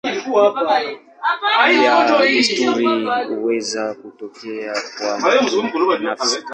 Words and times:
Pia 1.67 2.05
desturi 2.19 2.85
huweza 3.35 3.95
kutokea 3.95 4.73
kwa 4.97 5.41
mtu 5.41 5.97
binafsi. 5.99 6.45